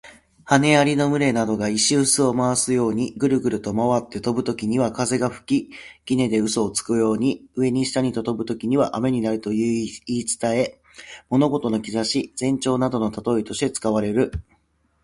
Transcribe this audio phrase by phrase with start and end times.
[0.45, 5.75] 羽蟻の群れなどが石臼を回すようにぐるぐると回って飛ぶときには風が吹き、
[6.15, 10.81] 杵で臼をつくように、上に下にと飛ぶときには雨になるという言い伝え。
[11.29, 14.31] 物事の兆し、前兆などの例えとして使われる。